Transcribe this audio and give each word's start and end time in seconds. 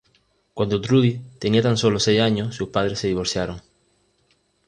Cuando 0.55 0.81
Trudy 0.81 1.21
tenía 1.37 1.61
tan 1.61 1.77
solo 1.77 1.99
seis 1.99 2.21
años, 2.21 2.55
sus 2.55 2.69
padres 2.69 2.97
se 2.97 3.07
divorciaron. 3.07 3.61